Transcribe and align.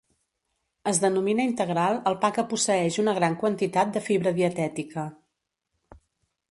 Es 0.91 0.99
denomina 1.03 1.45
integral 1.49 1.99
al 2.11 2.17
pa 2.23 2.31
que 2.37 2.47
posseeix 2.55 2.99
una 3.05 3.15
gran 3.19 3.37
quantitat 3.45 3.93
de 3.99 4.05
fibra 4.09 4.35
dietètica. 4.41 5.07